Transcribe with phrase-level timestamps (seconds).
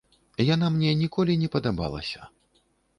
[0.53, 2.21] Яна мне ніколі не падабалася.